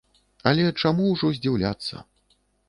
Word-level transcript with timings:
Але 0.51 0.63
чаму 0.83 1.05
ўжо 1.11 1.29
здзіўляцца? 1.37 2.03